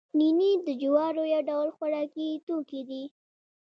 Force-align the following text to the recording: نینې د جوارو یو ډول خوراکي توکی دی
نینې 0.19 0.51
د 0.65 0.67
جوارو 0.81 1.23
یو 1.33 1.41
ډول 1.49 1.67
خوراکي 1.77 2.27
توکی 2.47 2.81
دی 2.89 3.03